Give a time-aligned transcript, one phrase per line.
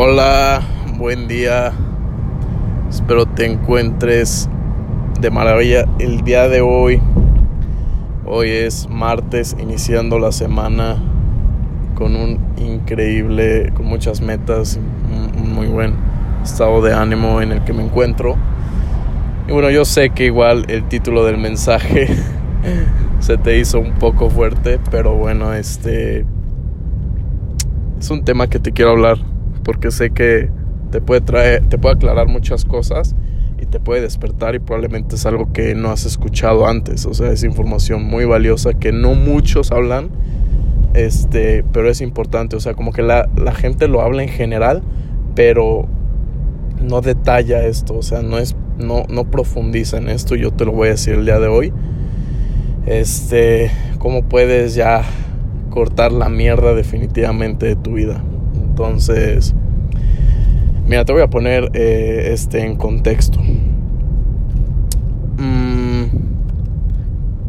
[0.00, 0.62] Hola,
[0.96, 1.72] buen día.
[2.88, 4.48] Espero te encuentres
[5.20, 7.02] de maravilla el día de hoy.
[8.24, 11.02] Hoy es martes, iniciando la semana
[11.96, 14.78] con un increíble, con muchas metas,
[15.36, 15.94] un muy buen
[16.44, 18.36] estado de ánimo en el que me encuentro.
[19.48, 22.06] Y bueno, yo sé que igual el título del mensaje
[23.18, 26.24] se te hizo un poco fuerte, pero bueno, este
[27.98, 29.18] es un tema que te quiero hablar
[29.68, 30.48] porque sé que
[30.90, 33.14] te puede traer, te puede aclarar muchas cosas
[33.60, 37.32] y te puede despertar y probablemente es algo que no has escuchado antes, o sea,
[37.32, 40.08] es información muy valiosa que no muchos hablan,
[40.94, 44.82] este, pero es importante, o sea, como que la, la gente lo habla en general,
[45.34, 45.86] pero
[46.80, 50.72] no detalla esto, o sea, no es no, no profundiza en esto, yo te lo
[50.72, 51.74] voy a decir el día de hoy.
[52.86, 55.02] Este, cómo puedes ya
[55.68, 58.24] cortar la mierda definitivamente de tu vida.
[58.78, 59.56] Entonces,
[60.86, 63.40] mira, te voy a poner eh, este en contexto.
[65.36, 66.04] Mm,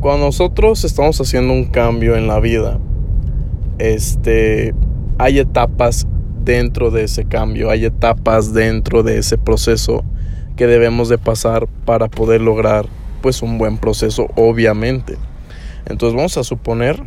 [0.00, 2.78] cuando nosotros estamos haciendo un cambio en la vida,
[3.78, 4.74] este,
[5.16, 6.06] hay etapas
[6.44, 10.04] dentro de ese cambio, hay etapas dentro de ese proceso
[10.56, 12.84] que debemos de pasar para poder lograr
[13.22, 15.16] pues un buen proceso obviamente
[15.86, 17.02] entonces vamos a suponer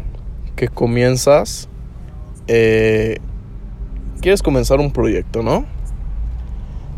[0.56, 1.70] que comienzas
[2.48, 3.20] eh,
[4.22, 5.66] quieres comenzar un proyecto no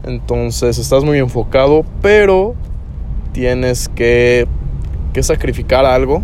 [0.03, 2.55] entonces estás muy enfocado pero
[3.31, 4.47] tienes que,
[5.13, 6.21] que sacrificar algo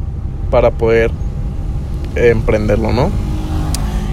[0.49, 1.11] para poder
[2.15, 3.09] emprenderlo no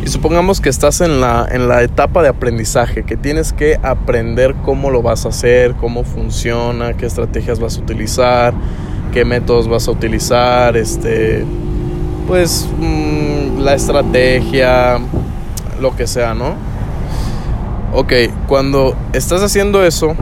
[0.04, 4.56] y supongamos que estás en la, en la etapa de aprendizaje, que tienes que aprender
[4.64, 8.52] cómo lo vas a hacer, cómo funciona, qué estrategias vas a utilizar,
[9.12, 11.44] qué métodos vas a utilizar, este,
[12.26, 14.98] pues mm, la estrategia,
[15.80, 16.56] lo que sea, ¿no?
[17.94, 18.14] Ok,
[18.48, 20.14] cuando estás haciendo eso,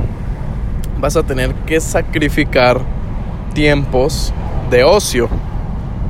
[0.98, 2.80] vas a tener que sacrificar
[3.54, 4.34] tiempos
[4.72, 5.28] de ocio,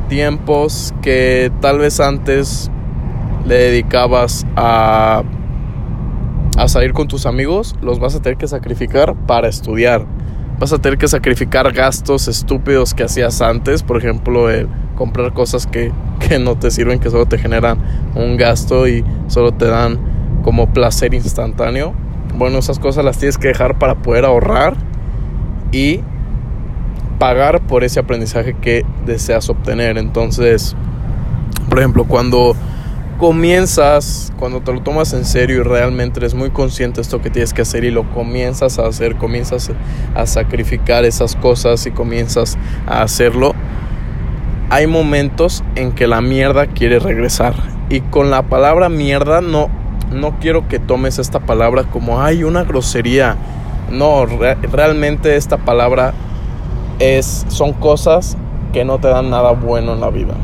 [0.08, 2.70] tiempos que tal vez antes
[3.44, 5.22] le dedicabas a,
[6.56, 10.06] a salir con tus amigos, los vas a tener que sacrificar para estudiar.
[10.58, 15.66] Vas a tener que sacrificar gastos estúpidos que hacías antes, por ejemplo, el comprar cosas
[15.66, 15.92] que,
[16.26, 17.78] que no te sirven, que solo te generan
[18.14, 20.09] un gasto y solo te dan
[20.42, 21.94] como placer instantáneo.
[22.36, 24.76] Bueno, esas cosas las tienes que dejar para poder ahorrar
[25.72, 26.00] y
[27.18, 29.98] pagar por ese aprendizaje que deseas obtener.
[29.98, 30.74] Entonces,
[31.68, 32.56] por ejemplo, cuando
[33.18, 37.28] comienzas, cuando te lo tomas en serio y realmente eres muy consciente de esto que
[37.28, 39.70] tienes que hacer y lo comienzas a hacer, comienzas
[40.14, 42.56] a sacrificar esas cosas y comienzas
[42.86, 43.54] a hacerlo,
[44.70, 47.54] hay momentos en que la mierda quiere regresar.
[47.90, 49.68] Y con la palabra mierda no,
[50.10, 53.36] no quiero que tomes esta palabra como, hay una grosería.
[53.90, 56.14] No, realmente esta palabra
[56.98, 58.36] es, son cosas
[58.72, 60.34] que no te dan nada bueno en la vida.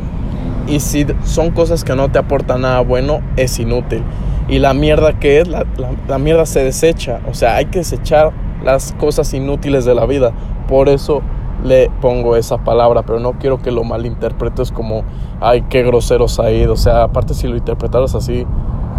[0.66, 4.03] Y si son cosas que no te aportan nada bueno, es inútil.
[4.49, 7.21] Y la mierda que es, la, mierda se desecha.
[7.28, 8.33] O sea, hay que desechar
[8.65, 10.33] las cosas inútiles de la vida.
[10.69, 11.22] Por eso
[11.65, 15.04] le pongo esa palabra, pero no quiero que lo malinterpretes como,
[15.41, 18.47] ay, qué grosero ido O sea, aparte si lo interpretaras así,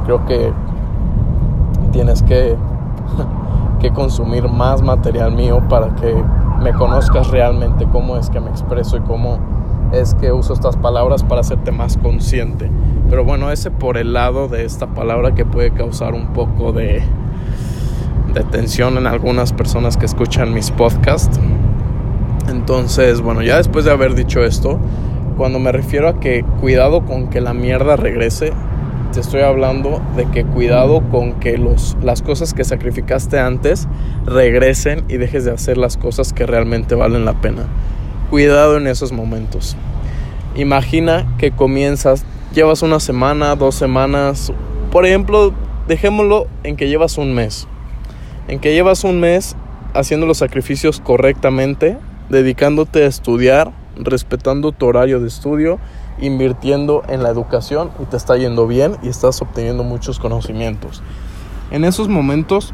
[0.08, 0.54] creo que
[1.92, 2.56] tienes que,
[3.82, 6.16] que consumir más material mío para que
[6.62, 9.38] me conozcas realmente cómo es que me expreso y cómo
[9.92, 12.72] es que uso estas palabras para hacerte más consciente.
[13.10, 17.04] Pero bueno, ese por el lado de esta palabra que puede causar un poco de,
[18.34, 21.38] de tensión en algunas personas que escuchan mis podcasts.
[22.50, 24.80] Entonces, bueno, ya después de haber dicho esto,
[25.36, 28.54] cuando me refiero a que cuidado con que la mierda regrese,
[29.12, 33.88] te estoy hablando de que cuidado con que los, las cosas que sacrificaste antes
[34.26, 37.68] regresen y dejes de hacer las cosas que realmente valen la pena
[38.30, 39.76] cuidado en esos momentos.
[40.56, 44.52] Imagina que comienzas, llevas una semana, dos semanas,
[44.92, 45.54] por ejemplo,
[45.88, 47.68] dejémoslo en que llevas un mes.
[48.48, 49.56] En que llevas un mes
[49.94, 51.98] haciendo los sacrificios correctamente,
[52.30, 55.80] dedicándote a estudiar, respetando tu horario de estudio,
[56.20, 61.02] invirtiendo en la educación y te está yendo bien y estás obteniendo muchos conocimientos.
[61.72, 62.74] En esos momentos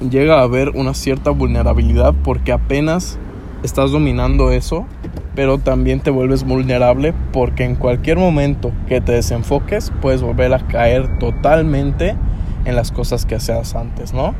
[0.00, 3.18] llega a haber una cierta vulnerabilidad porque apenas
[3.62, 4.86] estás dominando eso,
[5.34, 10.66] pero también te vuelves vulnerable porque en cualquier momento que te desenfoques puedes volver a
[10.66, 12.16] caer totalmente
[12.64, 14.34] en las cosas que hacías antes, ¿no?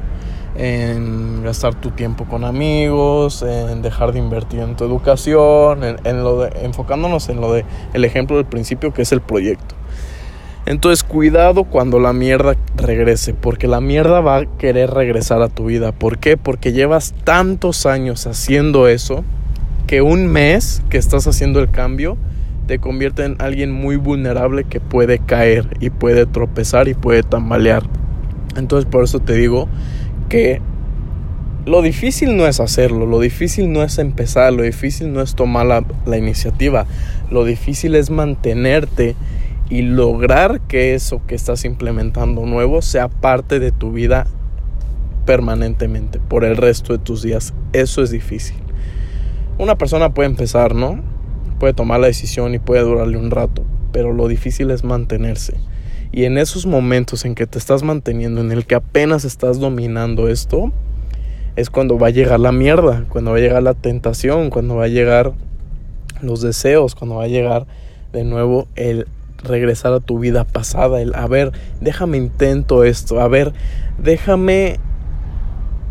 [0.57, 6.41] En gastar tu tiempo con amigos, en dejar de invertir en tu educación, en, lo
[6.41, 7.65] de, enfocándonos en lo de
[7.95, 9.75] el ejemplo del principio que es el proyecto.
[10.67, 15.67] Entonces cuidado cuando la mierda regrese, porque la mierda va a querer regresar a tu
[15.67, 15.93] vida.
[15.93, 16.37] ¿Por qué?
[16.37, 19.25] Porque llevas tantos años haciendo eso
[19.87, 22.17] que un mes que estás haciendo el cambio
[22.67, 27.83] te convierte en alguien muy vulnerable que puede caer y puede tropezar y puede tambalear.
[28.55, 29.69] Entonces por eso te digo
[30.31, 30.63] que
[31.67, 35.67] lo difícil no es hacerlo, lo difícil no es empezar, lo difícil no es tomar
[35.67, 36.87] la, iniciativa,
[37.31, 39.15] lo difícil es mantenerte
[39.69, 44.27] y lograr que eso que estás implementando nuevo sea parte de tu vida
[45.27, 47.53] permanentemente por el resto de tus días.
[47.73, 48.57] Eso es difícil.
[49.59, 51.01] Una persona puede empezar, ¿no?
[51.59, 55.59] Puede tomar la decisión y puede durarle un rato, pero lo difícil es mantenerse.
[56.13, 60.29] Y en esos momentos en que te estás manteniendo, en el que apenas estás dominando
[60.29, 60.73] esto,
[61.57, 64.85] es cuando va a llegar la mierda, cuando va a llegar la tentación, cuando va
[64.85, 65.33] a llegar
[66.21, 67.67] los deseos, cuando va a llegar
[68.13, 69.07] de nuevo el
[69.43, 73.53] regresar a tu vida pasada, el a ver, déjame intento esto, a ver,
[73.99, 74.79] déjame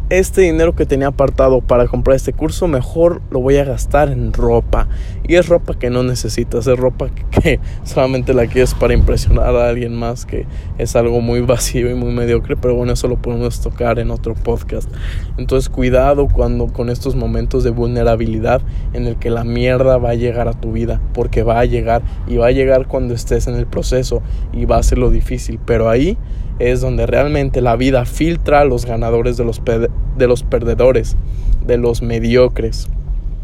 [0.10, 4.33] este dinero que tenía apartado para comprar este curso, mejor lo voy a gastar en
[4.33, 4.88] ropa.
[5.30, 9.70] Y es ropa que no necesitas, es ropa que solamente la quieres para impresionar a
[9.70, 10.48] alguien más, que
[10.80, 14.34] es algo muy vacío y muy mediocre, pero bueno, eso lo podemos tocar en otro
[14.34, 14.90] podcast.
[15.38, 20.16] Entonces cuidado cuando con estos momentos de vulnerabilidad en el que la mierda va a
[20.16, 23.54] llegar a tu vida, porque va a llegar y va a llegar cuando estés en
[23.54, 26.18] el proceso y va a ser lo difícil, pero ahí
[26.58, 31.18] es donde realmente la vida filtra a los ganadores de los, de los perdedores,
[31.68, 32.90] de los mediocres.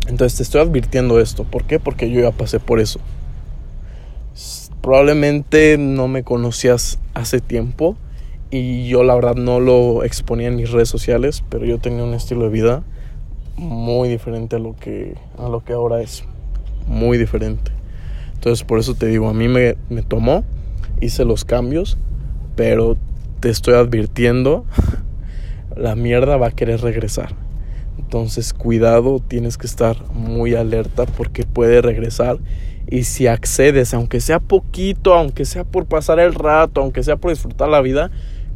[0.08, 1.44] Entonces te estoy advirtiendo esto.
[1.44, 1.80] ¿Por qué?
[1.80, 3.00] Porque yo ya pasé por eso.
[4.82, 7.98] Probablemente no me conocías hace tiempo
[8.52, 12.14] y yo la verdad no lo exponía en mis redes sociales, pero yo tenía un
[12.14, 12.84] estilo de vida
[13.58, 16.24] muy diferente a lo que, a lo que ahora es.
[16.88, 17.72] Muy diferente.
[18.36, 20.44] Entonces por eso te digo, a mí me, me tomó,
[21.02, 21.98] hice los cambios,
[22.56, 22.96] pero
[23.40, 24.66] te estoy advirtiendo,
[25.76, 27.45] la mierda va a querer regresar.
[27.98, 32.40] Entonces cuidado, tienes que estar muy alerta porque puede regresar.
[32.88, 37.32] Y si accedes, aunque sea poquito, aunque sea por pasar el rato, aunque sea por
[37.32, 38.12] disfrutar la vida,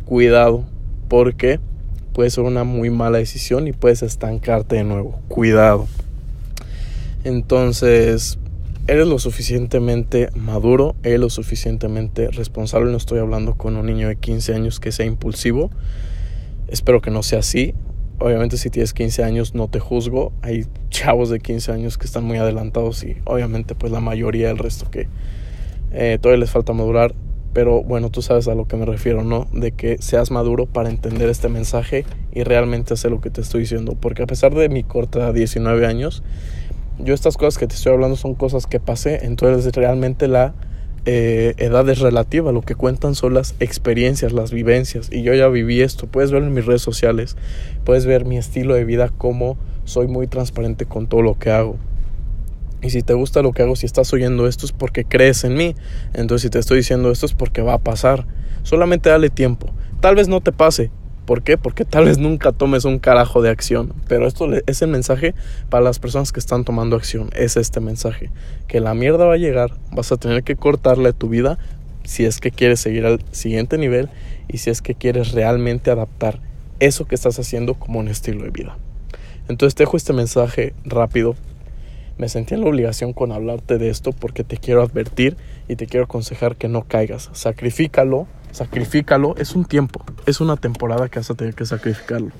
[0.06, 0.66] cuidado,
[1.08, 1.60] porque
[2.14, 5.20] puede ser una muy mala decisión y puedes estancarte de nuevo.
[5.28, 5.88] Cuidado.
[7.24, 8.38] Entonces,
[8.88, 12.92] eres lo suficientemente maduro, eres lo suficientemente responsable.
[12.92, 15.70] No estoy hablando con un niño de 15 años que sea impulsivo.
[16.68, 17.74] Espero que no sea así.
[18.20, 20.34] Obviamente si tienes 15 años no te juzgo.
[20.42, 24.58] Hay chavos de 15 años que están muy adelantados y obviamente pues la mayoría del
[24.58, 25.08] resto que
[25.92, 27.16] eh, todavía les falta madurar.
[27.54, 29.48] Pero bueno, tú sabes a lo que me refiero, ¿no?
[29.52, 33.62] De que seas maduro para entender este mensaje y realmente hacer lo que te estoy
[33.62, 33.96] diciendo.
[34.00, 36.22] Porque a pesar de mi corta 19 años,
[37.00, 40.54] yo estas cosas que te estoy hablando son cosas que pasé, entonces realmente la
[41.12, 45.82] eh, edad es lo que cuentan son las experiencias, las vivencias, y yo ya viví
[45.82, 47.36] esto, puedes ver en mis redes sociales,
[47.84, 51.78] puedes ver mi estilo de vida, cómo soy muy transparente con todo lo que hago.
[52.84, 55.56] Y si te gusta lo que hago, si estás oyendo esto es porque crees en
[55.56, 55.76] mí.
[56.14, 58.28] Entonces si te estoy diciendo esto es porque va a pasar.
[58.62, 59.72] Solamente dale tiempo.
[60.02, 60.92] Tal vez no te pase,
[61.30, 61.60] ¿Por qué?
[61.60, 63.94] Porque tal vez nunca tomes un carajo de acción.
[64.08, 65.36] Pero esto es el mensaje
[65.70, 67.30] para las personas que están tomando acción.
[67.36, 68.32] Es este mensaje.
[68.68, 69.78] Que la mierda va a llegar.
[69.92, 71.60] Vas a tener que cortarle tu vida
[72.04, 74.10] si es que quieres seguir al siguiente nivel
[74.48, 76.40] y si es que quieres realmente adaptar
[76.80, 78.80] eso que estás haciendo como un estilo de vida.
[79.48, 81.36] Entonces te dejo este mensaje rápido.
[82.18, 85.38] Me sentí en la obligación con hablarte de esto porque te quiero advertir
[85.68, 87.30] y te quiero aconsejar que no caigas.
[87.34, 92.32] Sacrifícalo Sacrifícalo, es un tiempo, es una temporada que vas a tener que sacrificarlo.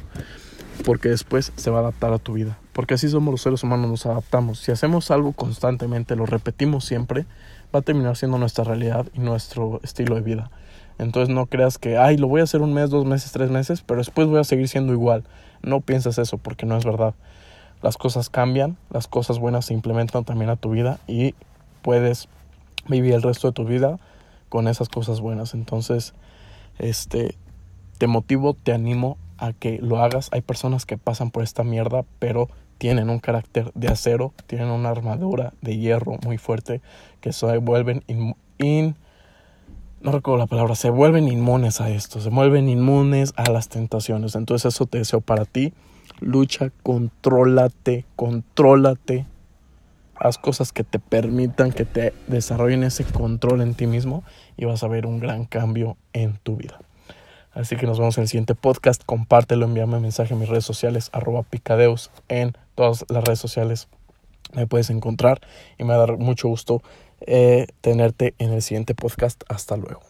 [0.86, 2.58] Porque después se va a adaptar a tu vida.
[2.74, 4.60] Porque así somos los seres humanos, nos adaptamos.
[4.60, 7.26] Si hacemos algo constantemente, lo repetimos siempre,
[7.74, 10.52] va a terminar siendo nuestra realidad y nuestro estilo de vida.
[10.98, 13.82] Entonces no creas que, ay, lo voy a hacer un mes, dos meses, tres meses,
[13.82, 15.24] pero después voy a seguir siendo igual.
[15.62, 17.14] No pienses eso porque no es verdad.
[17.82, 21.36] Las cosas cambian, las cosas buenas se implementan también a tu vida y
[21.82, 22.28] puedes
[22.88, 24.00] vivir el resto de tu vida
[24.50, 25.54] con esas cosas buenas.
[25.54, 26.14] Entonces,
[26.78, 27.36] este,
[27.98, 30.30] te motivo, te animo a que lo hagas.
[30.32, 34.90] Hay personas que pasan por esta mierda, pero tienen un carácter de acero, tienen una
[34.90, 36.82] armadura de hierro muy fuerte
[37.22, 38.96] que se vuelven in,
[40.02, 44.36] no recuerdo la palabra, se vuelven inmunes a esto, se vuelven inmunes a las tentaciones.
[44.36, 45.74] Entonces eso te deseo para ti.
[46.22, 49.26] Lucha, contrólate, contrólate
[50.20, 54.24] haz cosas que te permitan que te desarrollen ese control en ti mismo
[54.58, 56.80] y vas a ver un gran cambio en tu vida.
[57.52, 59.04] Así que nos vemos en el siguiente podcast.
[59.06, 63.88] Compártelo, envíame mensaje en mis redes sociales, arroba picadeus, en todas las redes sociales
[64.54, 65.42] me puedes encontrar
[65.78, 66.82] y me va a dar mucho gusto
[67.22, 69.44] eh, tenerte en el siguiente podcast.
[69.48, 70.09] Hasta luego.